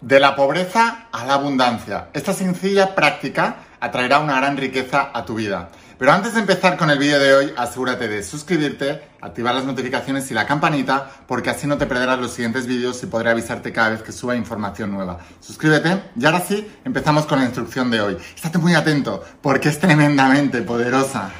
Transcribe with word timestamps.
De 0.00 0.18
la 0.18 0.34
pobreza 0.34 1.08
a 1.12 1.26
la 1.26 1.34
abundancia. 1.34 2.08
Esta 2.14 2.32
sencilla 2.32 2.94
práctica 2.94 3.56
atraerá 3.80 4.18
una 4.18 4.36
gran 4.36 4.56
riqueza 4.56 5.10
a 5.12 5.26
tu 5.26 5.34
vida. 5.34 5.68
Pero 5.98 6.12
antes 6.12 6.32
de 6.32 6.40
empezar 6.40 6.78
con 6.78 6.88
el 6.88 6.98
vídeo 6.98 7.18
de 7.18 7.34
hoy, 7.34 7.52
asegúrate 7.54 8.08
de 8.08 8.22
suscribirte, 8.22 9.02
activar 9.20 9.54
las 9.54 9.66
notificaciones 9.66 10.30
y 10.30 10.34
la 10.34 10.46
campanita, 10.46 11.10
porque 11.26 11.50
así 11.50 11.66
no 11.66 11.76
te 11.76 11.84
perderás 11.84 12.18
los 12.18 12.32
siguientes 12.32 12.66
vídeos 12.66 13.02
y 13.02 13.06
podré 13.06 13.28
avisarte 13.28 13.72
cada 13.72 13.90
vez 13.90 14.02
que 14.02 14.12
suba 14.12 14.34
información 14.34 14.90
nueva. 14.90 15.18
Suscríbete 15.40 16.04
y 16.18 16.24
ahora 16.24 16.40
sí, 16.40 16.66
empezamos 16.86 17.26
con 17.26 17.38
la 17.38 17.44
instrucción 17.44 17.90
de 17.90 18.00
hoy. 18.00 18.16
Estate 18.34 18.56
muy 18.56 18.72
atento, 18.74 19.22
porque 19.42 19.68
es 19.68 19.78
tremendamente 19.78 20.62
poderosa. 20.62 21.30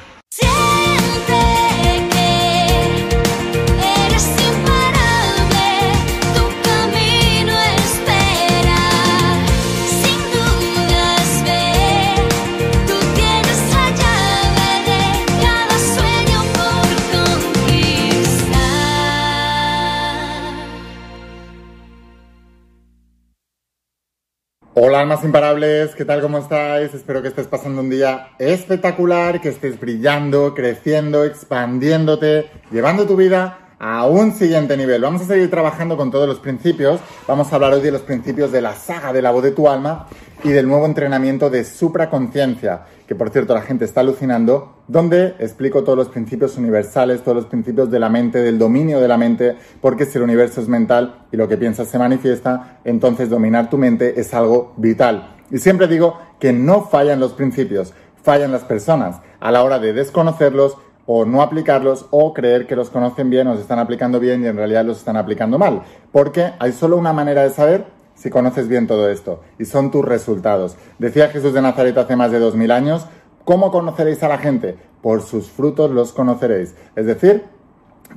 Almas 25.01 25.23
imparables, 25.23 25.95
¿qué 25.95 26.05
tal? 26.05 26.21
¿Cómo 26.21 26.37
estáis? 26.37 26.93
Espero 26.93 27.23
que 27.23 27.29
estés 27.29 27.47
pasando 27.47 27.81
un 27.81 27.89
día 27.89 28.33
espectacular, 28.37 29.41
que 29.41 29.49
estés 29.49 29.79
brillando, 29.79 30.53
creciendo, 30.53 31.23
expandiéndote, 31.23 32.51
llevando 32.71 33.07
tu 33.07 33.15
vida 33.15 33.61
a 33.79 34.05
un 34.05 34.31
siguiente 34.35 34.77
nivel. 34.77 35.01
Vamos 35.01 35.23
a 35.23 35.25
seguir 35.25 35.49
trabajando 35.49 35.97
con 35.97 36.11
todos 36.11 36.27
los 36.27 36.37
principios. 36.37 36.99
Vamos 37.27 37.51
a 37.51 37.55
hablar 37.55 37.73
hoy 37.73 37.81
de 37.81 37.89
los 37.89 38.01
principios 38.01 38.51
de 38.51 38.61
la 38.61 38.75
saga 38.75 39.11
de 39.11 39.23
la 39.23 39.31
voz 39.31 39.41
de 39.41 39.51
tu 39.51 39.67
alma 39.67 40.05
y 40.43 40.49
del 40.49 40.67
nuevo 40.67 40.85
entrenamiento 40.85 41.49
de 41.49 41.63
supraconciencia, 41.63 42.81
que 43.07 43.15
por 43.15 43.29
cierto 43.29 43.53
la 43.53 43.61
gente 43.61 43.85
está 43.85 44.01
alucinando, 44.01 44.75
donde 44.87 45.35
explico 45.39 45.83
todos 45.83 45.97
los 45.97 46.09
principios 46.09 46.57
universales, 46.57 47.21
todos 47.21 47.35
los 47.35 47.45
principios 47.45 47.91
de 47.91 47.99
la 47.99 48.09
mente, 48.09 48.39
del 48.39 48.57
dominio 48.57 48.99
de 48.99 49.07
la 49.07 49.17
mente, 49.17 49.55
porque 49.81 50.05
si 50.05 50.17
el 50.17 50.23
universo 50.23 50.61
es 50.61 50.67
mental 50.67 51.25
y 51.31 51.37
lo 51.37 51.47
que 51.47 51.57
piensas 51.57 51.87
se 51.87 51.99
manifiesta, 51.99 52.79
entonces 52.83 53.29
dominar 53.29 53.69
tu 53.69 53.77
mente 53.77 54.19
es 54.19 54.33
algo 54.33 54.73
vital. 54.77 55.35
Y 55.51 55.59
siempre 55.59 55.87
digo 55.87 56.17
que 56.39 56.53
no 56.53 56.83
fallan 56.85 57.19
los 57.19 57.33
principios, 57.33 57.93
fallan 58.23 58.51
las 58.51 58.63
personas 58.63 59.17
a 59.39 59.51
la 59.51 59.63
hora 59.63 59.79
de 59.79 59.93
desconocerlos, 59.93 60.77
o 61.05 61.25
no 61.25 61.41
aplicarlos 61.41 62.05
o 62.11 62.33
creer 62.33 62.67
que 62.67 62.75
los 62.75 62.89
conocen 62.89 63.29
bien 63.29 63.47
o 63.47 63.55
se 63.55 63.61
están 63.61 63.79
aplicando 63.79 64.19
bien 64.19 64.43
y 64.43 64.47
en 64.47 64.55
realidad 64.55 64.85
los 64.85 64.99
están 64.99 65.17
aplicando 65.17 65.57
mal. 65.57 65.81
Porque 66.11 66.53
hay 66.59 66.71
solo 66.71 66.95
una 66.95 67.11
manera 67.11 67.43
de 67.43 67.49
saber 67.49 67.85
si 68.21 68.29
conoces 68.29 68.67
bien 68.67 68.85
todo 68.85 69.09
esto 69.09 69.41
y 69.57 69.65
son 69.65 69.89
tus 69.89 70.05
resultados. 70.05 70.75
Decía 70.99 71.29
Jesús 71.29 71.53
de 71.53 71.61
Nazaret 71.61 71.97
hace 71.97 72.15
más 72.15 72.31
de 72.31 72.39
dos 72.39 72.55
mil 72.55 72.71
años, 72.71 73.07
¿cómo 73.45 73.71
conoceréis 73.71 74.21
a 74.21 74.27
la 74.27 74.37
gente? 74.37 74.77
Por 75.01 75.23
sus 75.23 75.49
frutos 75.49 75.89
los 75.89 76.13
conoceréis. 76.13 76.75
Es 76.95 77.07
decir, 77.07 77.43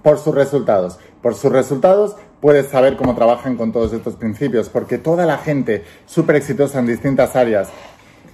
por 0.03 0.19
sus 0.19 0.35
resultados. 0.35 0.99
Por 1.23 1.35
sus 1.35 1.51
resultados 1.51 2.17
puedes 2.41 2.69
saber 2.69 2.97
cómo 2.97 3.15
trabajan 3.15 3.57
con 3.57 3.73
todos 3.73 3.95
estos 3.95 4.17
principios, 4.17 4.69
porque 4.69 4.99
toda 4.99 5.25
la 5.25 5.39
gente 5.39 5.85
súper 6.05 6.37
exitosa 6.37 6.81
en 6.81 6.87
distintas 6.87 7.35
áreas 7.37 7.71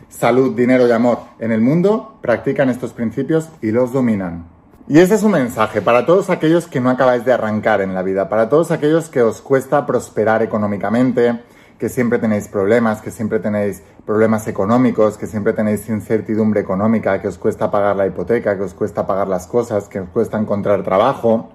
salud, 0.09 0.57
dinero 0.57 0.89
y 0.89 0.91
amor 0.91 1.19
en 1.39 1.53
el 1.53 1.61
mundo 1.61 2.19
practican 2.21 2.69
estos 2.69 2.93
principios 2.93 3.49
y 3.63 3.71
los 3.71 3.93
dominan. 3.93 4.45
Y 4.89 4.99
ese 4.99 5.15
es 5.15 5.23
un 5.23 5.31
mensaje 5.31 5.81
para 5.81 6.05
todos 6.05 6.31
aquellos 6.31 6.67
que 6.67 6.81
no 6.81 6.91
acabáis 6.91 7.25
de 7.25 7.33
arrancar 7.33 7.81
en 7.81 7.95
la 7.95 8.03
vida, 8.03 8.29
para 8.29 8.49
todos 8.49 8.73
aquellos 8.73 9.09
que 9.09 9.23
os 9.23 9.41
cuesta 9.41 9.87
prosperar 9.87 10.43
económicamente, 10.43 11.41
que 11.81 11.89
siempre 11.89 12.19
tenéis 12.19 12.47
problemas, 12.47 13.01
que 13.01 13.11
siempre 13.11 13.39
tenéis 13.39 13.83
problemas 14.05 14.47
económicos, 14.47 15.17
que 15.17 15.27
siempre 15.27 15.55
tenéis 15.55 15.89
incertidumbre 15.89 16.61
económica, 16.61 17.23
que 17.23 17.29
os 17.29 17.39
cuesta 17.39 17.71
pagar 17.71 17.97
la 17.97 18.07
hipoteca, 18.07 18.55
que 18.59 18.65
os 18.65 18.75
cuesta 18.75 19.07
pagar 19.07 19.29
las 19.29 19.47
cosas, 19.47 19.89
que 19.89 20.01
os 20.01 20.09
cuesta 20.11 20.39
encontrar 20.39 20.83
trabajo, 20.83 21.49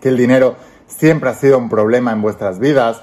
que 0.00 0.08
el 0.08 0.16
dinero 0.16 0.56
siempre 0.88 1.30
ha 1.30 1.34
sido 1.34 1.58
un 1.58 1.68
problema 1.68 2.12
en 2.12 2.20
vuestras 2.20 2.58
vidas, 2.58 3.02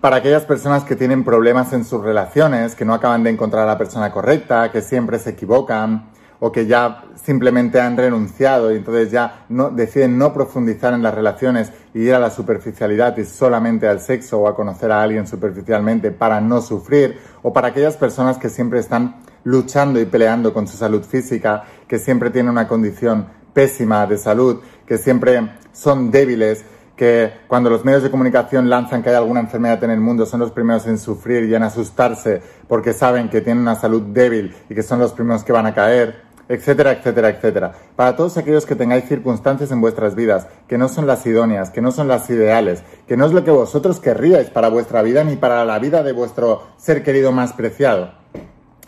para 0.00 0.16
aquellas 0.16 0.46
personas 0.46 0.84
que 0.84 0.96
tienen 0.96 1.22
problemas 1.22 1.74
en 1.74 1.84
sus 1.84 2.02
relaciones, 2.02 2.74
que 2.74 2.86
no 2.86 2.94
acaban 2.94 3.22
de 3.22 3.28
encontrar 3.28 3.64
a 3.64 3.66
la 3.66 3.76
persona 3.76 4.10
correcta, 4.10 4.72
que 4.72 4.80
siempre 4.80 5.18
se 5.18 5.30
equivocan 5.30 6.09
o 6.40 6.50
que 6.50 6.66
ya 6.66 7.04
simplemente 7.22 7.80
han 7.80 7.96
renunciado 7.96 8.72
y 8.72 8.76
entonces 8.76 9.10
ya 9.10 9.44
deciden 9.72 10.18
no 10.18 10.32
profundizar 10.32 10.94
en 10.94 11.02
las 11.02 11.14
relaciones 11.14 11.70
y 11.94 12.00
ir 12.00 12.14
a 12.14 12.18
la 12.18 12.30
superficialidad 12.30 13.16
y 13.18 13.24
solamente 13.24 13.86
al 13.86 14.00
sexo 14.00 14.40
o 14.40 14.48
a 14.48 14.56
conocer 14.56 14.90
a 14.90 15.02
alguien 15.02 15.26
superficialmente 15.26 16.10
para 16.10 16.40
no 16.40 16.62
sufrir, 16.62 17.18
o 17.42 17.52
para 17.52 17.68
aquellas 17.68 17.96
personas 17.96 18.38
que 18.38 18.48
siempre 18.48 18.80
están 18.80 19.16
luchando 19.44 20.00
y 20.00 20.06
peleando 20.06 20.52
con 20.52 20.66
su 20.66 20.76
salud 20.76 21.02
física, 21.04 21.64
que 21.86 21.98
siempre 21.98 22.30
tienen 22.30 22.50
una 22.50 22.68
condición 22.68 23.26
pésima 23.52 24.06
de 24.06 24.18
salud, 24.18 24.60
que 24.86 24.98
siempre 24.98 25.50
son 25.72 26.10
débiles, 26.10 26.64
que 26.96 27.32
cuando 27.48 27.70
los 27.70 27.82
medios 27.82 28.02
de 28.02 28.10
comunicación 28.10 28.68
lanzan 28.68 29.02
que 29.02 29.08
hay 29.08 29.14
alguna 29.14 29.40
enfermedad 29.40 29.82
en 29.84 29.90
el 29.90 30.00
mundo 30.00 30.26
son 30.26 30.40
los 30.40 30.50
primeros 30.50 30.86
en 30.86 30.98
sufrir 30.98 31.44
y 31.44 31.54
en 31.54 31.62
asustarse 31.62 32.42
porque 32.68 32.92
saben 32.92 33.30
que 33.30 33.40
tienen 33.40 33.62
una 33.62 33.74
salud 33.74 34.02
débil 34.02 34.54
y 34.68 34.74
que 34.74 34.82
son 34.82 34.98
los 34.98 35.14
primeros 35.14 35.42
que 35.42 35.50
van 35.50 35.64
a 35.64 35.72
caer, 35.72 36.20
etcétera, 36.50 36.90
etcétera, 36.90 37.28
etcétera. 37.30 37.72
Para 37.94 38.16
todos 38.16 38.36
aquellos 38.36 38.66
que 38.66 38.74
tengáis 38.74 39.04
circunstancias 39.04 39.70
en 39.70 39.80
vuestras 39.80 40.16
vidas 40.16 40.48
que 40.66 40.78
no 40.78 40.88
son 40.88 41.06
las 41.06 41.24
idóneas, 41.24 41.70
que 41.70 41.80
no 41.80 41.92
son 41.92 42.08
las 42.08 42.28
ideales, 42.28 42.82
que 43.06 43.16
no 43.16 43.24
es 43.26 43.32
lo 43.32 43.44
que 43.44 43.52
vosotros 43.52 44.00
querríais 44.00 44.50
para 44.50 44.68
vuestra 44.68 45.00
vida 45.02 45.22
ni 45.22 45.36
para 45.36 45.64
la 45.64 45.78
vida 45.78 46.02
de 46.02 46.12
vuestro 46.12 46.64
ser 46.76 47.04
querido 47.04 47.30
más 47.30 47.52
preciado, 47.52 48.14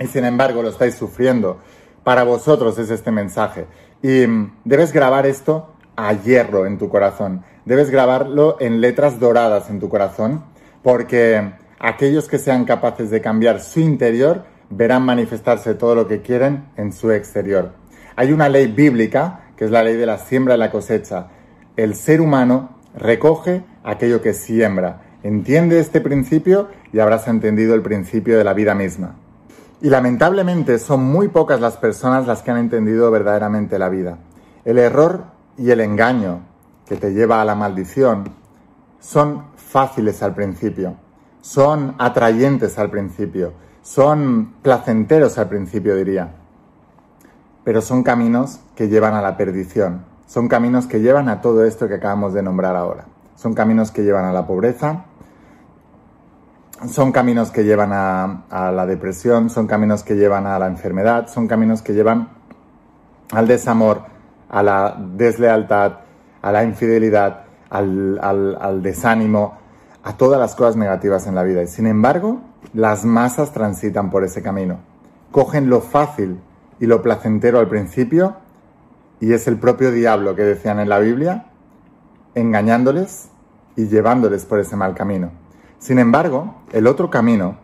y 0.01 0.09
sin 0.09 0.25
embargo 0.25 0.61
lo 0.63 0.71
estáis 0.71 0.97
sufriendo, 0.97 1.59
para 2.03 2.25
vosotros 2.25 2.77
es 2.79 2.91
este 2.91 3.13
mensaje. 3.13 3.67
Y 4.03 4.27
mm, 4.27 4.57
debes 4.65 4.93
grabar 4.93 5.25
esto 5.27 5.73
a 5.95 6.15
hierro 6.15 6.67
en 6.67 6.79
tu 6.79 6.89
corazón. 6.89 7.45
Debes 7.65 7.91
grabarlo 7.91 8.57
en 8.59 8.81
letras 8.81 9.21
doradas 9.21 9.71
en 9.71 9.79
tu 9.79 9.89
corazón, 9.89 10.43
porque 10.83 11.53
aquellos 11.79 12.27
que 12.27 12.39
sean 12.39 12.65
capaces 12.65 13.11
de 13.11 13.21
cambiar 13.21 13.61
su 13.61 13.79
interior 13.79 14.51
verán 14.75 15.05
manifestarse 15.05 15.75
todo 15.75 15.95
lo 15.95 16.09
que 16.09 16.23
quieren 16.23 16.65
en 16.77 16.93
su 16.93 17.11
exterior. 17.11 17.73
Hay 18.17 18.33
una 18.33 18.49
ley 18.49 18.67
bíblica, 18.67 19.41
que 19.57 19.65
es 19.65 19.71
la 19.71 19.83
ley 19.83 19.97
de 19.97 20.07
la 20.07 20.19
siembra 20.19 20.55
y 20.55 20.59
la 20.59 20.71
cosecha. 20.71 21.29
El 21.77 21.95
ser 21.95 22.21
humano 22.21 22.71
recoge 22.95 23.65
aquello 23.85 24.21
que 24.21 24.35
siembra. 24.35 25.03
Entiende 25.23 25.79
este 25.79 26.01
principio 26.01 26.69
y 26.93 26.99
habrás 26.99 27.29
entendido 27.29 27.75
el 27.75 27.83
principio 27.83 28.37
de 28.37 28.45
la 28.45 28.55
vida 28.55 28.75
misma. 28.75 29.17
Y 29.81 29.89
lamentablemente 29.89 30.79
son 30.79 31.05
muy 31.05 31.29
pocas 31.29 31.61
las 31.61 31.77
personas 31.77 32.27
las 32.27 32.43
que 32.43 32.51
han 32.51 32.59
entendido 32.59 33.11
verdaderamente 33.11 33.79
la 33.79 33.89
vida. 33.89 34.19
El 34.65 34.79
error 34.79 35.25
y 35.57 35.71
el 35.71 35.81
engaño 35.81 36.41
que 36.87 36.97
te 36.97 37.13
lleva 37.13 37.41
a 37.41 37.45
la 37.45 37.55
maldición 37.55 38.25
son 39.01 39.45
fáciles 39.57 40.23
al 40.23 40.35
principio, 40.35 40.97
son 41.41 41.95
atrayentes 41.99 42.79
al 42.79 42.91
principio, 42.91 43.55
son 43.83 44.55
placenteros 44.63 45.39
al 45.39 45.49
principio 45.49 45.97
diría, 45.97 46.31
pero 47.65 47.81
son 47.81 48.03
caminos 48.03 48.61
que 48.75 48.89
llevan 48.89 49.15
a 49.15 49.23
la 49.23 49.37
perdición, 49.37 50.05
son 50.27 50.49
caminos 50.49 50.87
que 50.87 51.01
llevan 51.01 51.29
a 51.29 51.41
todo 51.41 51.65
esto 51.65 51.89
que 51.89 51.95
acabamos 51.95 52.33
de 52.33 52.43
nombrar 52.43 52.77
ahora, 52.77 53.05
son 53.37 53.55
caminos 53.55 53.91
que 53.91 54.03
llevan 54.03 54.25
a 54.25 54.33
la 54.33 54.47
pobreza, 54.47 55.05
son 56.89 57.13
caminos 57.13 57.51
que 57.51 57.65
llevan 57.65 57.93
a, 57.93 58.73
la 58.73 58.87
depresión, 58.87 59.51
son 59.51 59.67
caminos 59.67 60.03
que 60.03 60.15
llevan 60.15 60.47
a 60.47 60.59
la 60.59 60.67
enfermedad, 60.67 61.29
son 61.29 61.47
caminos 61.47 61.83
que 61.83 61.93
llevan 61.93 62.29
al 63.31 63.47
desamor, 63.47 64.03
a 64.49 64.63
la 64.63 64.97
deslealtad, 64.99 66.01
a 66.43 66.53
la 66.53 66.65
infidelidad, 66.65 67.45
al, 67.71 68.81
desánimo, 68.83 69.59
a 70.03 70.17
todas 70.17 70.41
las 70.41 70.55
cosas 70.55 70.77
negativas 70.77 71.27
en 71.27 71.35
la 71.35 71.43
vida. 71.45 71.63
Y 71.63 71.69
sin 71.69 71.87
embargo, 71.87 72.41
las 72.73 73.05
masas 73.05 73.53
transitan 73.53 74.11
por 74.11 74.25
ese 74.25 74.43
camino. 74.43 74.79
Cogen 75.31 75.69
lo 75.69 75.81
fácil 75.81 76.39
y 76.81 76.87
lo 76.87 77.03
placentero 77.03 77.59
al 77.59 77.69
principio 77.69 78.37
y 79.21 79.33
es 79.33 79.47
el 79.47 79.57
propio 79.57 79.93
diablo 79.93 80.35
que 80.35 80.43
decían 80.43 80.81
en 80.81 80.89
la 80.89 80.99
Biblia, 80.99 81.47
engañándoles 82.35 83.29
y 83.77 83.87
llevándoles 83.87 84.45
por 84.45 84.59
ese 84.59 84.77
mal 84.77 84.95
camino. 84.95 85.31
Sin 85.79 85.99
embargo, 85.99 86.63
el 86.73 86.87
otro 86.87 87.11
camino, 87.11 87.57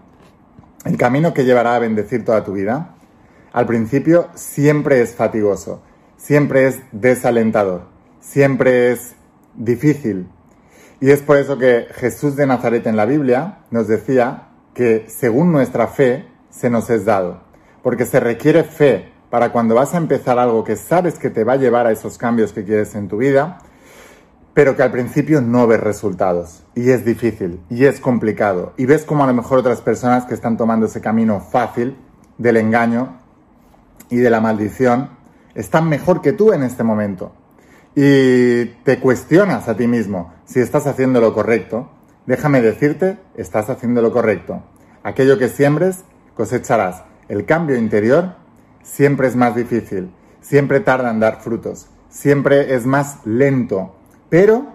el 0.84 0.96
camino 0.96 1.34
que 1.34 1.44
llevará 1.44 1.74
a 1.74 1.78
bendecir 1.78 2.24
toda 2.24 2.44
tu 2.44 2.52
vida, 2.52 2.94
al 3.52 3.66
principio 3.66 4.28
siempre 4.34 5.00
es 5.00 5.14
fatigoso, 5.14 5.82
siempre 6.16 6.66
es 6.66 6.80
desalentador, 6.92 7.82
siempre 8.20 8.92
es 8.92 9.16
difícil. 9.54 10.28
Y 11.00 11.10
es 11.10 11.22
por 11.22 11.38
eso 11.38 11.58
que 11.58 11.86
Jesús 11.92 12.36
de 12.36 12.46
Nazaret 12.46 12.86
en 12.86 12.96
la 12.96 13.04
Biblia 13.04 13.58
nos 13.70 13.88
decía 13.88 14.47
que 14.78 15.06
según 15.08 15.50
nuestra 15.50 15.88
fe 15.88 16.28
se 16.50 16.70
nos 16.70 16.88
es 16.88 17.04
dado, 17.04 17.40
porque 17.82 18.06
se 18.06 18.20
requiere 18.20 18.62
fe 18.62 19.10
para 19.28 19.50
cuando 19.50 19.74
vas 19.74 19.92
a 19.92 19.96
empezar 19.96 20.38
algo 20.38 20.62
que 20.62 20.76
sabes 20.76 21.18
que 21.18 21.30
te 21.30 21.42
va 21.42 21.54
a 21.54 21.56
llevar 21.56 21.88
a 21.88 21.90
esos 21.90 22.16
cambios 22.16 22.52
que 22.52 22.62
quieres 22.62 22.94
en 22.94 23.08
tu 23.08 23.16
vida, 23.16 23.58
pero 24.54 24.76
que 24.76 24.84
al 24.84 24.92
principio 24.92 25.40
no 25.40 25.66
ves 25.66 25.80
resultados. 25.80 26.62
Y 26.76 26.90
es 26.90 27.04
difícil, 27.04 27.60
y 27.68 27.86
es 27.86 27.98
complicado. 27.98 28.72
Y 28.76 28.86
ves 28.86 29.04
como 29.04 29.24
a 29.24 29.26
lo 29.26 29.34
mejor 29.34 29.58
otras 29.58 29.80
personas 29.80 30.26
que 30.26 30.34
están 30.34 30.56
tomando 30.56 30.86
ese 30.86 31.00
camino 31.00 31.40
fácil 31.40 31.96
del 32.38 32.56
engaño 32.56 33.18
y 34.10 34.18
de 34.18 34.30
la 34.30 34.40
maldición 34.40 35.10
están 35.56 35.88
mejor 35.88 36.22
que 36.22 36.32
tú 36.32 36.52
en 36.52 36.62
este 36.62 36.84
momento. 36.84 37.32
Y 37.96 38.66
te 38.84 39.00
cuestionas 39.00 39.66
a 39.66 39.76
ti 39.76 39.88
mismo 39.88 40.32
si 40.44 40.60
estás 40.60 40.86
haciendo 40.86 41.20
lo 41.20 41.34
correcto. 41.34 41.97
Déjame 42.28 42.60
decirte, 42.60 43.16
estás 43.36 43.70
haciendo 43.70 44.02
lo 44.02 44.12
correcto. 44.12 44.62
Aquello 45.02 45.38
que 45.38 45.48
siembres, 45.48 46.04
cosecharás. 46.34 47.02
El 47.26 47.46
cambio 47.46 47.74
interior 47.78 48.34
siempre 48.82 49.28
es 49.28 49.34
más 49.34 49.54
difícil, 49.54 50.12
siempre 50.42 50.80
tarda 50.80 51.10
en 51.10 51.20
dar 51.20 51.40
frutos, 51.40 51.86
siempre 52.10 52.74
es 52.74 52.84
más 52.84 53.24
lento, 53.24 53.96
pero 54.28 54.66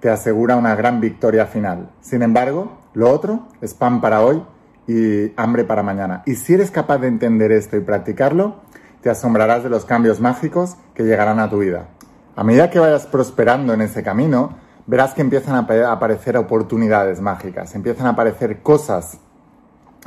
te 0.00 0.08
asegura 0.08 0.56
una 0.56 0.74
gran 0.74 1.02
victoria 1.02 1.44
final. 1.44 1.90
Sin 2.00 2.22
embargo, 2.22 2.78
lo 2.94 3.10
otro 3.10 3.46
es 3.60 3.74
pan 3.74 4.00
para 4.00 4.22
hoy 4.22 4.42
y 4.86 5.34
hambre 5.36 5.64
para 5.64 5.82
mañana. 5.82 6.22
Y 6.24 6.36
si 6.36 6.54
eres 6.54 6.70
capaz 6.70 6.96
de 6.96 7.08
entender 7.08 7.52
esto 7.52 7.76
y 7.76 7.80
practicarlo, 7.80 8.62
te 9.02 9.10
asombrarás 9.10 9.64
de 9.64 9.68
los 9.68 9.84
cambios 9.84 10.18
mágicos 10.18 10.76
que 10.94 11.02
llegarán 11.02 11.40
a 11.40 11.50
tu 11.50 11.58
vida. 11.58 11.88
A 12.36 12.42
medida 12.42 12.70
que 12.70 12.78
vayas 12.78 13.04
prosperando 13.04 13.74
en 13.74 13.82
ese 13.82 14.02
camino, 14.02 14.63
verás 14.86 15.14
que 15.14 15.22
empiezan 15.22 15.54
a 15.54 15.92
aparecer 15.92 16.36
oportunidades 16.36 17.20
mágicas, 17.20 17.74
empiezan 17.74 18.06
a 18.06 18.10
aparecer 18.10 18.62
cosas, 18.62 19.18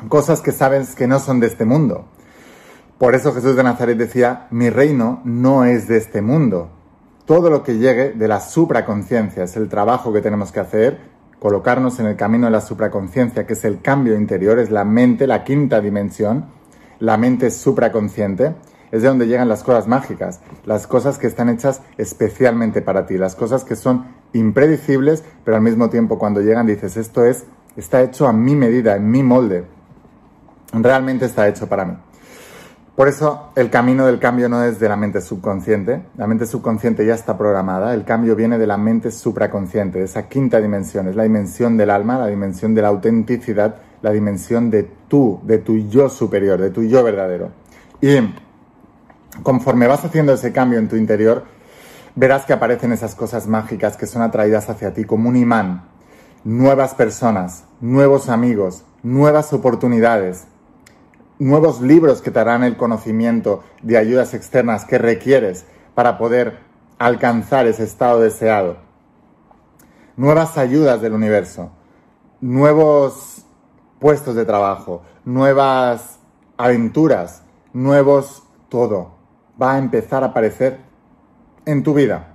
cosas 0.09 0.41
que 0.41 0.51
sabes 0.51 0.95
que 0.95 1.07
no 1.07 1.19
son 1.19 1.39
de 1.39 1.47
este 1.47 1.65
mundo. 1.65 2.06
Por 2.97 3.13
eso 3.13 3.33
Jesús 3.33 3.56
de 3.56 3.63
Nazaret 3.63 3.97
decía, 3.97 4.47
mi 4.51 4.69
reino 4.69 5.21
no 5.24 5.65
es 5.65 5.88
de 5.88 5.97
este 5.97 6.21
mundo. 6.21 6.69
Todo 7.25 7.50
lo 7.50 7.62
que 7.62 7.77
llegue 7.77 8.12
de 8.12 8.27
la 8.27 8.39
supraconciencia 8.39 9.44
es 9.44 9.56
el 9.56 9.69
trabajo 9.69 10.13
que 10.13 10.21
tenemos 10.21 10.51
que 10.51 10.59
hacer 10.59 11.18
colocarnos 11.39 12.00
en 12.00 12.07
el 12.07 12.15
camino 12.15 12.45
de 12.45 12.51
la 12.51 12.62
supraconciencia, 12.62 13.45
que 13.45 13.53
es 13.53 13.65
el 13.65 13.81
cambio 13.81 14.15
interior, 14.15 14.59
es 14.59 14.71
la 14.71 14.83
mente, 14.83 15.27
la 15.27 15.44
quinta 15.44 15.81
dimensión, 15.81 16.45
la 17.00 17.18
mente 17.18 17.51
supraconsciente, 17.51 18.56
es 18.91 19.01
de 19.01 19.07
donde 19.07 19.27
llegan 19.27 19.50
las 19.50 19.63
cosas 19.63 19.88
mágicas, 19.88 20.39
las 20.65 20.88
cosas 20.88 21.18
que 21.18 21.27
están 21.27 21.50
hechas 21.50 21.81
especialmente 21.97 22.81
para 22.81 23.06
ti, 23.06 23.18
las 23.18 23.35
cosas 23.35 23.63
que 23.63 23.75
son 23.75 24.06
impredecibles, 24.33 25.24
pero 25.44 25.57
al 25.57 25.63
mismo 25.63 25.89
tiempo 25.89 26.19
cuando 26.19 26.41
llegan 26.41 26.68
dices, 26.68 26.97
esto 26.97 27.25
es, 27.25 27.45
está 27.75 28.01
hecho 28.01 28.27
a 28.27 28.33
mi 28.33 28.56
medida, 28.56 28.95
en 28.95 29.09
mi 29.09 29.24
molde, 29.24 29.65
realmente 30.74 31.25
está 31.25 31.47
hecho 31.47 31.68
para 31.68 31.85
mí. 31.85 31.94
Por 32.95 33.07
eso 33.07 33.51
el 33.56 33.69
camino 33.69 34.07
del 34.07 34.18
cambio 34.18 34.50
no 34.50 34.63
es 34.63 34.79
de 34.79 34.89
la 34.89 34.95
mente 34.95 35.21
subconsciente, 35.21 36.01
la 36.18 36.25
mente 36.25 36.47
subconsciente 36.47 37.06
ya 37.06 37.13
está 37.13 37.38
programada, 37.38 37.94
el 37.94 38.03
cambio 38.03 38.35
viene 38.35 38.57
de 38.57 38.65
la 38.65 38.77
mente 38.77 39.12
supraconsciente, 39.12 40.00
de 40.00 40.06
esa 40.06 40.27
quinta 40.27 40.59
dimensión, 40.59 41.07
es 41.07 41.15
la 41.15 41.21
dimensión 41.21 41.77
del 41.77 41.91
alma, 41.91 42.18
la 42.18 42.25
dimensión 42.25 42.74
de 42.74 42.81
la 42.81 42.88
autenticidad, 42.88 43.75
la 44.01 44.12
dimensión 44.12 44.71
de 44.71 44.89
tú, 45.07 45.39
de 45.44 45.59
tu 45.59 45.77
yo 45.77 46.09
superior, 46.09 46.59
de 46.59 46.71
tu 46.71 46.81
yo 46.83 47.03
verdadero. 47.03 47.51
Y 48.01 48.18
conforme 49.44 49.85
vas 49.85 50.03
haciendo 50.03 50.33
ese 50.33 50.51
cambio 50.51 50.79
en 50.79 50.88
tu 50.88 50.95
interior, 50.95 51.44
verás 52.17 52.45
que 52.45 52.53
aparecen 52.53 52.91
esas 52.91 53.13
cosas 53.13 53.45
mágicas 53.45 53.95
que 53.95 54.07
son 54.07 54.23
atraídas 54.23 54.71
hacia 54.71 54.91
ti 54.91 55.05
como 55.05 55.29
un 55.29 55.35
imán, 55.35 55.87
nuevas 56.43 56.95
personas, 56.95 57.65
nuevos 57.79 58.27
amigos, 58.27 58.83
nuevas 59.03 59.53
oportunidades, 59.53 60.47
nuevos 61.37 61.79
libros 61.79 62.23
que 62.23 62.31
te 62.31 62.39
harán 62.39 62.63
el 62.63 62.75
conocimiento 62.75 63.63
de 63.83 63.99
ayudas 63.99 64.33
externas 64.33 64.83
que 64.83 64.97
requieres 64.97 65.67
para 65.93 66.17
poder 66.17 66.57
alcanzar 66.97 67.67
ese 67.67 67.83
estado 67.83 68.19
deseado. 68.19 68.77
Nuevas 70.15 70.57
ayudas 70.57 71.01
del 71.01 71.13
universo, 71.13 71.69
nuevos 72.41 73.45
puestos 73.99 74.33
de 74.33 74.45
trabajo, 74.45 75.03
nuevas 75.23 76.17
aventuras, 76.57 77.43
nuevos 77.73 78.41
todo. 78.69 79.11
Va 79.61 79.75
a 79.75 79.77
empezar 79.77 80.23
a 80.23 80.27
aparecer 80.27 80.87
en 81.67 81.83
tu 81.83 81.93
vida. 81.93 82.33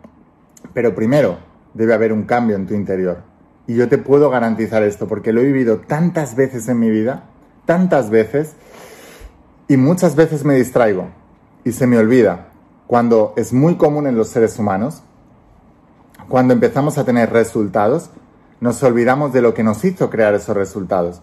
Pero 0.73 0.95
primero 0.95 1.39
debe 1.75 1.95
haber 1.95 2.13
un 2.13 2.23
cambio 2.23 2.55
en 2.55 2.67
tu 2.67 2.75
interior. 2.75 3.23
Y 3.67 3.75
yo 3.75 3.89
te 3.89 3.99
puedo 3.99 4.31
garantizar 4.31 4.83
esto 4.83 5.09
porque 5.09 5.33
lo 5.33 5.41
he 5.41 5.45
vivido 5.45 5.79
tantas 5.79 6.37
veces 6.37 6.69
en 6.69 6.79
mi 6.79 6.91
vida, 6.91 7.25
tantas 7.65 8.11
veces, 8.11 8.55
y 9.69 9.77
muchas 9.77 10.15
veces 10.15 10.45
me 10.45 10.55
distraigo 10.55 11.09
y 11.65 11.73
se 11.73 11.87
me 11.87 11.99
olvida, 11.99 12.49
cuando 12.87 13.33
es 13.37 13.53
muy 13.53 13.77
común 13.77 14.07
en 14.07 14.17
los 14.17 14.29
seres 14.29 14.59
humanos, 14.59 15.03
cuando 16.29 16.53
empezamos 16.53 16.99
a 16.99 17.05
tener 17.05 17.31
resultados, 17.31 18.11
nos 18.61 18.83
olvidamos 18.83 19.33
de 19.33 19.43
lo 19.43 19.55
que 19.55 19.63
nos 19.63 19.85
hizo 19.85 20.11
crear 20.11 20.35
esos 20.35 20.57
resultados 20.57 21.23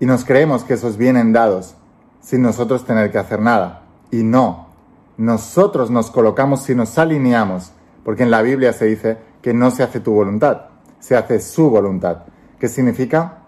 y 0.00 0.06
nos 0.06 0.24
creemos 0.24 0.64
que 0.64 0.74
esos 0.74 0.96
vienen 0.96 1.32
dados 1.32 1.76
sin 2.20 2.42
nosotros 2.42 2.84
tener 2.84 3.12
que 3.12 3.18
hacer 3.18 3.40
nada. 3.40 3.82
Y 4.10 4.22
no, 4.22 4.63
nosotros 5.16 5.90
nos 5.90 6.10
colocamos 6.10 6.68
y 6.70 6.74
nos 6.74 6.98
alineamos, 6.98 7.72
porque 8.04 8.22
en 8.22 8.30
la 8.30 8.42
Biblia 8.42 8.72
se 8.72 8.86
dice 8.86 9.18
que 9.42 9.54
no 9.54 9.70
se 9.70 9.82
hace 9.82 10.00
tu 10.00 10.12
voluntad, 10.12 10.66
se 10.98 11.16
hace 11.16 11.40
su 11.40 11.70
voluntad. 11.70 12.24
¿Qué 12.58 12.68
significa? 12.68 13.42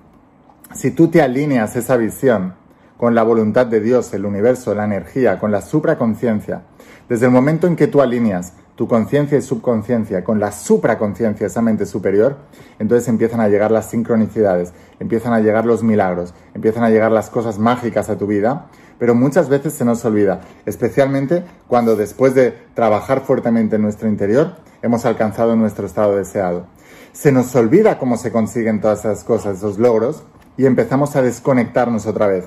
Si 0.74 0.90
tú 0.90 1.08
te 1.08 1.22
alineas 1.22 1.76
esa 1.76 1.96
visión 1.96 2.54
con 2.96 3.14
la 3.14 3.22
voluntad 3.22 3.66
de 3.66 3.80
Dios, 3.80 4.12
el 4.14 4.24
universo, 4.24 4.74
la 4.74 4.84
energía, 4.84 5.38
con 5.38 5.52
la 5.52 5.60
supraconciencia. 5.60 6.62
Desde 7.08 7.26
el 7.26 7.32
momento 7.32 7.66
en 7.66 7.76
que 7.76 7.86
tú 7.86 8.00
alineas 8.00 8.54
tu 8.74 8.88
conciencia 8.88 9.38
y 9.38 9.42
subconsciencia 9.42 10.22
con 10.24 10.38
la 10.38 10.52
supraconciencia, 10.52 11.46
esa 11.46 11.62
mente 11.62 11.86
superior, 11.86 12.36
entonces 12.78 13.08
empiezan 13.08 13.40
a 13.40 13.48
llegar 13.48 13.70
las 13.70 13.90
sincronicidades, 13.90 14.72
empiezan 14.98 15.32
a 15.32 15.40
llegar 15.40 15.64
los 15.64 15.82
milagros, 15.82 16.34
empiezan 16.54 16.84
a 16.84 16.90
llegar 16.90 17.10
las 17.10 17.30
cosas 17.30 17.58
mágicas 17.58 18.10
a 18.10 18.18
tu 18.18 18.26
vida, 18.26 18.66
pero 18.98 19.14
muchas 19.14 19.48
veces 19.48 19.74
se 19.74 19.84
nos 19.84 20.04
olvida, 20.04 20.40
especialmente 20.64 21.44
cuando 21.68 21.96
después 21.96 22.34
de 22.34 22.52
trabajar 22.74 23.22
fuertemente 23.22 23.76
en 23.76 23.82
nuestro 23.82 24.08
interior, 24.08 24.56
hemos 24.82 25.04
alcanzado 25.04 25.56
nuestro 25.56 25.86
estado 25.86 26.16
deseado. 26.16 26.66
Se 27.12 27.32
nos 27.32 27.54
olvida 27.54 27.98
cómo 27.98 28.16
se 28.16 28.32
consiguen 28.32 28.80
todas 28.80 29.00
esas 29.00 29.24
cosas, 29.24 29.58
esos 29.58 29.78
logros, 29.78 30.22
y 30.56 30.66
empezamos 30.66 31.16
a 31.16 31.22
desconectarnos 31.22 32.06
otra 32.06 32.26
vez. 32.26 32.46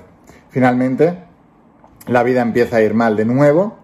Finalmente, 0.50 1.24
la 2.08 2.24
vida 2.24 2.42
empieza 2.42 2.78
a 2.78 2.82
ir 2.82 2.94
mal 2.94 3.16
de 3.16 3.26
nuevo 3.26 3.78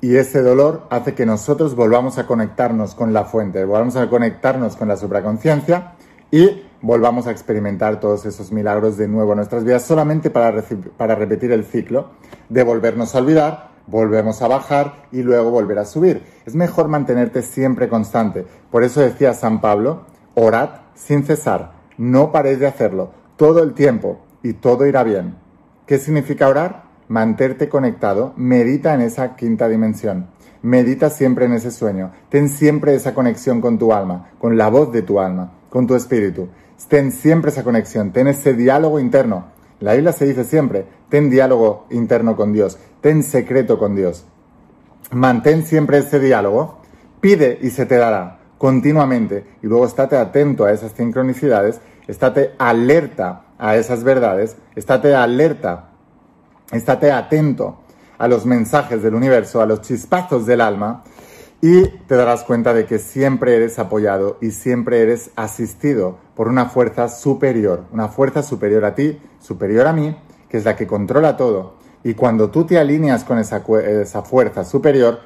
y 0.00 0.16
ese 0.16 0.42
dolor 0.42 0.86
hace 0.90 1.14
que 1.14 1.26
nosotros 1.26 1.74
volvamos 1.74 2.18
a 2.18 2.26
conectarnos 2.26 2.94
con 2.94 3.12
la 3.12 3.24
fuente, 3.24 3.64
volvamos 3.64 3.96
a 3.96 4.08
conectarnos 4.08 4.76
con 4.76 4.88
la 4.88 4.96
supraconciencia 4.96 5.95
y 6.30 6.62
volvamos 6.82 7.26
a 7.26 7.30
experimentar 7.30 8.00
todos 8.00 8.26
esos 8.26 8.52
milagros 8.52 8.96
de 8.96 9.08
nuevo 9.08 9.32
en 9.32 9.36
nuestras 9.36 9.64
vidas 9.64 9.82
solamente 9.82 10.30
para, 10.30 10.62
para 10.96 11.14
repetir 11.14 11.52
el 11.52 11.64
ciclo 11.64 12.10
de 12.48 12.62
volvernos 12.62 13.14
a 13.14 13.18
olvidar, 13.18 13.70
volvemos 13.86 14.42
a 14.42 14.48
bajar 14.48 15.06
y 15.12 15.22
luego 15.22 15.50
volver 15.50 15.78
a 15.78 15.84
subir. 15.84 16.22
Es 16.44 16.54
mejor 16.54 16.88
mantenerte 16.88 17.42
siempre 17.42 17.88
constante. 17.88 18.44
Por 18.70 18.84
eso 18.84 19.00
decía 19.00 19.34
San 19.34 19.60
Pablo, 19.60 20.04
orad 20.34 20.70
sin 20.94 21.24
cesar, 21.24 21.72
no 21.98 22.32
paréis 22.32 22.58
de 22.58 22.66
hacerlo 22.66 23.10
todo 23.36 23.62
el 23.62 23.74
tiempo 23.74 24.20
y 24.42 24.54
todo 24.54 24.86
irá 24.86 25.02
bien. 25.02 25.36
¿Qué 25.86 25.98
significa 25.98 26.48
orar? 26.48 26.84
Manterte 27.08 27.68
conectado, 27.68 28.32
medita 28.36 28.92
en 28.94 29.00
esa 29.00 29.36
quinta 29.36 29.68
dimensión, 29.68 30.26
medita 30.62 31.10
siempre 31.10 31.44
en 31.44 31.52
ese 31.52 31.70
sueño, 31.70 32.10
ten 32.28 32.48
siempre 32.48 32.94
esa 32.94 33.14
conexión 33.14 33.60
con 33.60 33.78
tu 33.78 33.92
alma, 33.92 34.30
con 34.40 34.56
la 34.56 34.68
voz 34.68 34.90
de 34.90 35.02
tu 35.02 35.20
alma, 35.20 35.52
con 35.76 35.86
tu 35.86 35.94
espíritu, 35.94 36.48
ten 36.88 37.12
siempre 37.12 37.50
esa 37.50 37.62
conexión, 37.62 38.10
ten 38.10 38.28
ese 38.28 38.54
diálogo 38.54 38.98
interno. 38.98 39.48
La 39.78 39.92
Biblia 39.92 40.14
se 40.14 40.24
dice 40.24 40.42
siempre, 40.44 40.86
ten 41.10 41.28
diálogo 41.28 41.84
interno 41.90 42.34
con 42.34 42.54
Dios, 42.54 42.78
ten 43.02 43.22
secreto 43.22 43.78
con 43.78 43.94
Dios. 43.94 44.24
Mantén 45.10 45.66
siempre 45.66 45.98
ese 45.98 46.18
diálogo, 46.18 46.78
pide 47.20 47.58
y 47.60 47.68
se 47.68 47.84
te 47.84 47.96
dará 47.96 48.38
continuamente 48.56 49.44
y 49.62 49.66
luego 49.66 49.84
estate 49.84 50.16
atento 50.16 50.64
a 50.64 50.72
esas 50.72 50.92
sincronicidades, 50.92 51.82
estate 52.08 52.54
alerta 52.56 53.42
a 53.58 53.76
esas 53.76 54.02
verdades, 54.02 54.56
estate 54.76 55.14
alerta, 55.14 55.90
estate 56.72 57.12
atento 57.12 57.80
a 58.16 58.28
los 58.28 58.46
mensajes 58.46 59.02
del 59.02 59.14
universo, 59.14 59.60
a 59.60 59.66
los 59.66 59.82
chispazos 59.82 60.46
del 60.46 60.62
alma, 60.62 61.04
y 61.60 61.84
te 61.88 62.16
darás 62.16 62.44
cuenta 62.44 62.74
de 62.74 62.86
que 62.86 62.98
siempre 62.98 63.56
eres 63.56 63.78
apoyado 63.78 64.38
y 64.40 64.50
siempre 64.50 65.00
eres 65.00 65.30
asistido 65.36 66.18
por 66.34 66.48
una 66.48 66.66
fuerza 66.66 67.08
superior, 67.08 67.84
una 67.92 68.08
fuerza 68.08 68.42
superior 68.42 68.84
a 68.84 68.94
ti, 68.94 69.18
superior 69.40 69.86
a 69.86 69.92
mí, 69.92 70.16
que 70.48 70.58
es 70.58 70.64
la 70.64 70.76
que 70.76 70.86
controla 70.86 71.36
todo. 71.36 71.76
Y 72.04 72.14
cuando 72.14 72.50
tú 72.50 72.64
te 72.64 72.78
alineas 72.78 73.24
con 73.24 73.38
esa, 73.38 73.64
esa 73.84 74.22
fuerza 74.22 74.64
superior, 74.64 75.20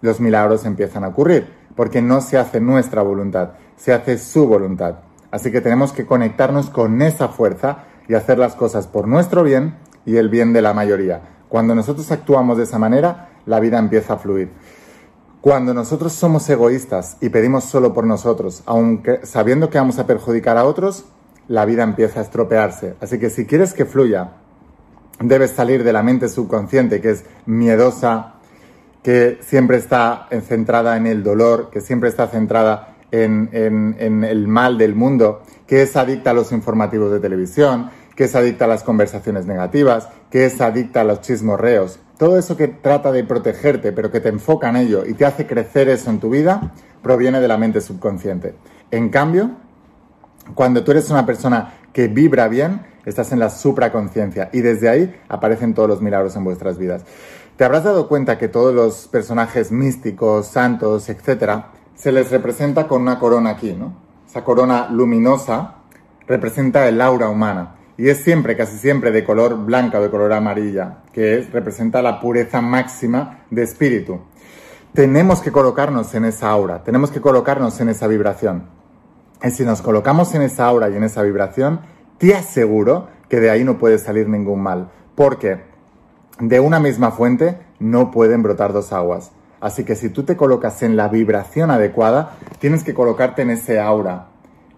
los 0.00 0.20
milagros 0.20 0.64
empiezan 0.64 1.04
a 1.04 1.08
ocurrir, 1.08 1.52
porque 1.74 2.02
no 2.02 2.20
se 2.20 2.36
hace 2.36 2.60
nuestra 2.60 3.02
voluntad, 3.02 3.52
se 3.76 3.92
hace 3.92 4.18
su 4.18 4.46
voluntad. 4.46 4.96
Así 5.30 5.50
que 5.50 5.60
tenemos 5.60 5.92
que 5.92 6.06
conectarnos 6.06 6.68
con 6.68 7.00
esa 7.00 7.28
fuerza 7.28 7.84
y 8.08 8.14
hacer 8.14 8.38
las 8.38 8.54
cosas 8.54 8.86
por 8.86 9.08
nuestro 9.08 9.42
bien 9.42 9.76
y 10.04 10.16
el 10.16 10.28
bien 10.28 10.52
de 10.52 10.62
la 10.62 10.74
mayoría. 10.74 11.22
Cuando 11.48 11.74
nosotros 11.74 12.10
actuamos 12.10 12.58
de 12.58 12.64
esa 12.64 12.78
manera, 12.78 13.30
la 13.46 13.60
vida 13.60 13.78
empieza 13.78 14.14
a 14.14 14.18
fluir. 14.18 14.50
Cuando 15.40 15.74
nosotros 15.74 16.12
somos 16.12 16.48
egoístas 16.48 17.16
y 17.20 17.28
pedimos 17.28 17.64
solo 17.64 17.94
por 17.94 18.04
nosotros, 18.04 18.62
aunque 18.66 19.24
sabiendo 19.24 19.70
que 19.70 19.78
vamos 19.78 19.98
a 19.98 20.06
perjudicar 20.06 20.56
a 20.56 20.64
otros, 20.64 21.04
la 21.48 21.64
vida 21.64 21.82
empieza 21.82 22.20
a 22.20 22.22
estropearse. 22.22 22.94
Así 23.00 23.18
que 23.18 23.30
si 23.30 23.46
quieres 23.46 23.72
que 23.72 23.84
fluya, 23.84 24.32
debes 25.20 25.52
salir 25.52 25.84
de 25.84 25.92
la 25.92 26.02
mente 26.02 26.28
subconsciente, 26.28 27.00
que 27.00 27.10
es 27.10 27.24
miedosa, 27.46 28.34
que 29.02 29.38
siempre 29.40 29.76
está 29.76 30.28
centrada 30.46 30.96
en 30.96 31.06
el 31.06 31.22
dolor, 31.22 31.70
que 31.70 31.80
siempre 31.80 32.08
está 32.08 32.26
centrada 32.26 32.96
en, 33.12 33.48
en, 33.52 34.24
el 34.24 34.48
mal 34.48 34.78
del 34.78 34.96
mundo, 34.96 35.42
que 35.66 35.82
es 35.82 35.96
adicta 35.96 36.30
a 36.30 36.34
los 36.34 36.50
informativos 36.50 37.12
de 37.12 37.20
televisión, 37.20 37.90
que 38.16 38.24
es 38.24 38.34
adicta 38.34 38.64
a 38.64 38.68
las 38.68 38.82
conversaciones 38.82 39.46
negativas, 39.46 40.08
que 40.30 40.46
es 40.46 40.60
adicta 40.60 41.02
a 41.02 41.04
los 41.04 41.20
chismorreos. 41.20 42.00
Todo 42.18 42.38
eso 42.38 42.56
que 42.56 42.66
trata 42.66 43.12
de 43.12 43.22
protegerte, 43.24 43.92
pero 43.92 44.10
que 44.10 44.20
te 44.20 44.30
enfoca 44.30 44.70
en 44.70 44.76
ello 44.76 45.04
y 45.06 45.12
te 45.12 45.26
hace 45.26 45.46
crecer 45.46 45.90
eso 45.90 46.10
en 46.10 46.18
tu 46.18 46.30
vida, 46.30 46.72
proviene 47.02 47.40
de 47.40 47.48
la 47.48 47.58
mente 47.58 47.82
subconsciente. 47.82 48.54
En 48.90 49.10
cambio, 49.10 49.50
cuando 50.54 50.82
tú 50.82 50.92
eres 50.92 51.10
una 51.10 51.26
persona 51.26 51.74
que 51.92 52.08
vibra 52.08 52.48
bien, 52.48 52.86
estás 53.04 53.32
en 53.32 53.38
la 53.38 53.50
supraconciencia 53.50 54.48
y 54.52 54.62
desde 54.62 54.88
ahí 54.88 55.14
aparecen 55.28 55.74
todos 55.74 55.88
los 55.88 56.00
milagros 56.00 56.34
en 56.36 56.44
vuestras 56.44 56.78
vidas. 56.78 57.04
Te 57.56 57.64
habrás 57.64 57.84
dado 57.84 58.08
cuenta 58.08 58.38
que 58.38 58.48
todos 58.48 58.74
los 58.74 59.08
personajes 59.08 59.70
místicos, 59.70 60.46
santos, 60.46 61.08
etcétera, 61.10 61.72
se 61.94 62.12
les 62.12 62.30
representa 62.30 62.88
con 62.88 63.02
una 63.02 63.18
corona 63.18 63.50
aquí, 63.50 63.72
¿no? 63.72 63.94
Esa 64.26 64.42
corona 64.42 64.88
luminosa 64.90 65.76
representa 66.26 66.88
el 66.88 67.00
aura 67.00 67.28
humana 67.28 67.76
y 67.98 68.08
es 68.08 68.18
siempre, 68.18 68.56
casi 68.56 68.76
siempre, 68.78 69.10
de 69.10 69.24
color 69.24 69.56
blanca 69.56 69.98
o 69.98 70.02
de 70.02 70.10
color 70.10 70.32
amarilla, 70.32 70.98
que 71.12 71.46
representa 71.52 72.02
la 72.02 72.20
pureza 72.20 72.60
máxima 72.60 73.44
de 73.50 73.62
espíritu. 73.62 74.20
Tenemos 74.92 75.40
que 75.40 75.52
colocarnos 75.52 76.14
en 76.14 76.24
esa 76.24 76.50
aura, 76.50 76.82
tenemos 76.82 77.10
que 77.10 77.20
colocarnos 77.20 77.80
en 77.80 77.88
esa 77.88 78.06
vibración. 78.06 78.64
Y 79.42 79.50
si 79.50 79.64
nos 79.64 79.82
colocamos 79.82 80.34
en 80.34 80.42
esa 80.42 80.66
aura 80.66 80.88
y 80.88 80.96
en 80.96 81.04
esa 81.04 81.22
vibración, 81.22 81.80
te 82.18 82.34
aseguro 82.34 83.08
que 83.28 83.40
de 83.40 83.50
ahí 83.50 83.64
no 83.64 83.78
puede 83.78 83.98
salir 83.98 84.28
ningún 84.28 84.62
mal, 84.62 84.90
porque 85.14 85.60
de 86.38 86.60
una 86.60 86.80
misma 86.80 87.10
fuente 87.10 87.58
no 87.78 88.10
pueden 88.10 88.42
brotar 88.42 88.72
dos 88.72 88.92
aguas. 88.92 89.32
Así 89.60 89.84
que 89.84 89.96
si 89.96 90.10
tú 90.10 90.22
te 90.22 90.36
colocas 90.36 90.82
en 90.82 90.96
la 90.96 91.08
vibración 91.08 91.70
adecuada, 91.70 92.36
tienes 92.58 92.84
que 92.84 92.94
colocarte 92.94 93.42
en 93.42 93.50
ese 93.50 93.80
aura, 93.80 94.28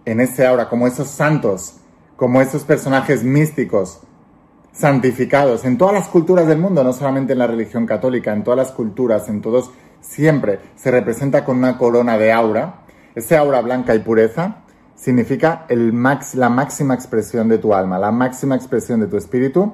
en 0.05 0.21
ese 0.21 0.47
aura, 0.47 0.69
como 0.69 0.87
esos 0.87 1.09
santos, 1.09 1.75
como 2.19 2.41
esos 2.41 2.65
personajes 2.65 3.23
místicos, 3.23 4.01
santificados, 4.73 5.63
en 5.63 5.77
todas 5.77 5.93
las 5.93 6.09
culturas 6.09 6.47
del 6.47 6.57
mundo, 6.57 6.83
no 6.83 6.91
solamente 6.91 7.31
en 7.31 7.39
la 7.39 7.47
religión 7.47 7.85
católica, 7.85 8.33
en 8.33 8.43
todas 8.43 8.57
las 8.57 8.71
culturas, 8.73 9.29
en 9.29 9.39
todos, 9.39 9.71
siempre 10.01 10.59
se 10.75 10.91
representa 10.91 11.45
con 11.45 11.57
una 11.57 11.77
corona 11.77 12.17
de 12.17 12.33
aura. 12.33 12.81
Ese 13.15 13.37
aura 13.37 13.61
blanca 13.61 13.95
y 13.95 13.99
pureza 13.99 14.57
significa 14.95 15.65
la 15.69 16.49
máxima 16.49 16.93
expresión 16.93 17.47
de 17.47 17.57
tu 17.57 17.73
alma, 17.73 17.97
la 17.97 18.11
máxima 18.11 18.57
expresión 18.57 18.99
de 18.99 19.07
tu 19.07 19.15
espíritu, 19.15 19.73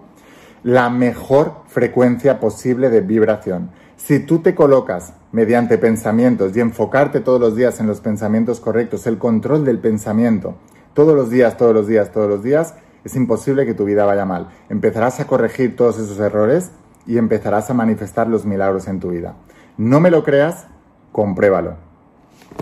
la 0.61 0.91
mejor 0.91 1.63
frecuencia 1.65 2.39
posible 2.39 2.91
de 2.91 3.01
vibración. 3.01 3.71
Si 3.97 4.19
tú 4.19 4.39
te 4.39 4.53
colocas 4.53 5.13
mediante 5.31 5.79
pensamientos 5.79 6.55
y 6.55 6.59
enfocarte 6.59 7.21
todos 7.21 7.39
los 7.39 7.55
días 7.55 7.79
en 7.79 7.87
los 7.87 8.01
pensamientos 8.01 8.59
correctos, 8.59 9.07
el 9.07 9.17
control 9.17 9.65
del 9.65 9.79
pensamiento, 9.79 10.57
todos 10.95 11.13
los 11.13 11.29
días, 11.29 11.57
todos 11.57 11.75
los 11.75 11.85
días, 11.85 12.11
todos 12.11 12.27
los 12.27 12.41
días, 12.41 12.73
es 13.03 13.15
imposible 13.15 13.67
que 13.67 13.75
tu 13.75 13.85
vida 13.85 14.05
vaya 14.05 14.25
mal. 14.25 14.49
Empezarás 14.69 15.19
a 15.19 15.27
corregir 15.27 15.75
todos 15.75 15.99
esos 15.99 16.19
errores 16.19 16.71
y 17.05 17.19
empezarás 17.19 17.69
a 17.69 17.75
manifestar 17.75 18.27
los 18.27 18.45
milagros 18.45 18.87
en 18.87 18.99
tu 18.99 19.11
vida. 19.11 19.35
No 19.77 19.99
me 19.99 20.09
lo 20.09 20.23
creas, 20.23 20.65
compruébalo. 21.11 21.75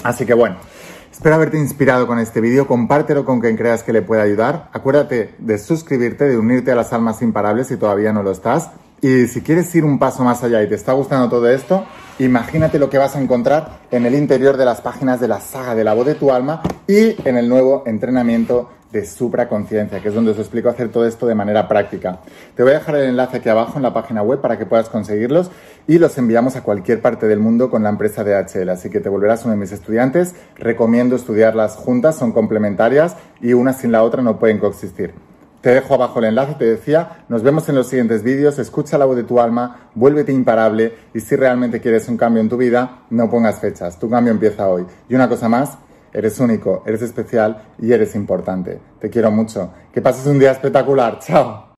Así 0.04 0.26
que 0.26 0.34
bueno, 0.34 0.58
espero 1.12 1.36
haberte 1.36 1.58
inspirado 1.58 2.08
con 2.08 2.20
este 2.20 2.42
vídeo, 2.42 2.68
compártelo 2.68 3.24
con 3.24 3.40
quien 3.40 3.56
creas 3.56 3.84
que 3.84 3.94
le 3.94 4.02
pueda 4.02 4.24
ayudar. 4.24 4.70
Acuérdate 4.74 5.36
de 5.38 5.58
suscribirte, 5.60 6.28
de 6.28 6.38
unirte 6.38 6.72
a 6.72 6.76
las 6.76 6.92
almas 6.92 7.22
imparables 7.22 7.68
si 7.68 7.78
todavía 7.78 8.12
no 8.12 8.24
lo 8.24 8.32
estás. 8.32 8.72
Y 9.00 9.28
si 9.28 9.42
quieres 9.42 9.74
ir 9.76 9.86
un 9.86 10.00
paso 10.00 10.24
más 10.24 10.44
allá 10.44 10.64
y 10.64 10.68
te 10.68 10.76
está 10.76 10.94
gustando 10.94 11.30
todo 11.30 11.50
esto, 11.50 11.86
imagínate 12.20 12.80
lo 12.80 12.90
que 12.90 12.98
vas 12.98 13.16
a 13.16 13.22
encontrar 13.22 13.80
en 13.92 14.06
el 14.06 14.16
interior 14.16 14.58
de 14.58 14.66
las 14.66 14.82
páginas 14.82 15.20
de 15.20 15.28
la 15.28 15.40
saga 15.40 15.76
de 15.76 15.84
la 15.84 15.94
voz 15.94 16.06
de 16.06 16.16
tu 16.16 16.32
alma 16.32 16.62
y 16.88 17.16
en 17.28 17.38
el 17.38 17.50
nuevo 17.50 17.84
entrenamiento 17.86 18.70
de 18.94 19.06
supraconciencia, 19.08 20.00
que 20.02 20.10
es 20.10 20.14
donde 20.14 20.32
os 20.32 20.38
explico 20.38 20.70
hacer 20.70 20.90
todo 20.90 21.08
esto 21.08 21.26
de 21.26 21.34
manera 21.34 21.68
práctica. 21.68 22.20
Te 22.56 22.62
voy 22.62 22.74
a 22.74 22.76
dejar 22.76 22.96
el 22.96 23.10
enlace 23.10 23.38
aquí 23.38 23.50
abajo 23.50 23.74
en 23.78 23.82
la 23.82 23.92
página 23.92 24.22
web 24.22 24.40
para 24.40 24.60
que 24.60 24.68
puedas 24.68 24.88
conseguirlos 24.88 25.50
y 25.88 25.98
los 25.98 26.16
enviamos 26.20 26.56
a 26.56 26.62
cualquier 26.62 27.02
parte 27.02 27.28
del 27.28 27.40
mundo 27.40 27.72
con 27.72 27.82
la 27.82 27.90
empresa 27.90 28.24
DHL, 28.24 28.70
así 28.70 28.92
que 28.92 29.00
te 29.00 29.10
volverás 29.10 29.46
uno 29.46 29.56
de 29.56 29.60
mis 29.60 29.72
estudiantes. 29.72 30.36
Recomiendo 30.56 31.16
estudiarlas 31.16 31.76
juntas, 31.76 32.16
son 32.16 32.32
complementarias 32.32 33.16
y 33.42 33.54
una 33.54 33.74
sin 33.74 33.92
la 33.92 34.04
otra 34.04 34.22
no 34.22 34.38
pueden 34.38 34.60
coexistir. 34.60 35.33
Te 35.64 35.74
dejo 35.74 35.94
abajo 35.94 36.20
el 36.20 36.26
enlace, 36.26 36.56
te 36.56 36.66
decía, 36.66 37.24
nos 37.30 37.42
vemos 37.42 37.70
en 37.70 37.76
los 37.76 37.88
siguientes 37.88 38.22
vídeos, 38.22 38.60
escucha 38.60 38.98
la 38.98 39.06
voz 39.06 39.16
de 39.16 39.24
tu 39.24 39.40
alma, 39.40 39.88
vuélvete 39.96 40.34
imparable 40.34 40.94
y 41.14 41.22
si 41.22 41.38
realmente 41.38 41.80
quieres 41.80 42.10
un 42.10 42.18
cambio 42.18 42.42
en 42.42 42.50
tu 42.50 42.58
vida, 42.58 43.06
no 43.12 43.30
pongas 43.30 43.62
fechas, 43.62 43.98
tu 43.98 44.10
cambio 44.10 44.34
empieza 44.34 44.68
hoy. 44.68 44.86
Y 45.08 45.16
una 45.16 45.30
cosa 45.30 45.48
más, 45.48 45.78
eres 46.12 46.38
único, 46.42 46.84
eres 46.86 47.02
especial 47.02 47.64
y 47.80 47.94
eres 47.94 48.14
importante. 48.14 48.78
Te 49.00 49.10
quiero 49.10 49.32
mucho. 49.32 49.72
Que 49.94 50.02
pases 50.02 50.26
un 50.26 50.38
día 50.38 50.52
espectacular. 50.52 51.20
Chao. 51.20 51.76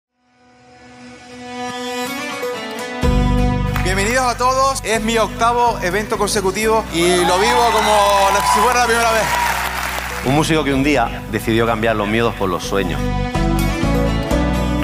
Bienvenidos 3.83 4.25
a 4.25 4.35
todos, 4.35 4.83
es 4.83 5.03
mi 5.03 5.19
octavo 5.19 5.77
evento 5.83 6.17
consecutivo 6.17 6.83
y 6.91 7.17
lo 7.17 7.37
vivo 7.37 7.63
como 7.71 7.91
si 8.51 8.59
fuera 8.61 8.79
la 8.79 8.85
primera 8.87 9.11
vez. 9.11 9.25
Un 10.25 10.33
músico 10.33 10.63
que 10.63 10.73
un 10.73 10.83
día 10.83 11.21
decidió 11.31 11.67
cambiar 11.67 11.95
los 11.95 12.07
miedos 12.07 12.33
por 12.33 12.49
los 12.49 12.63
sueños. 12.63 12.99